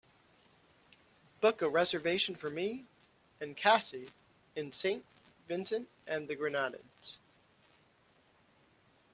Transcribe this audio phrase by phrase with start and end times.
[1.41, 2.85] Book a reservation for me
[3.39, 4.09] and cassie
[4.55, 5.05] in Saint
[5.47, 7.19] Vincent and the Grenadines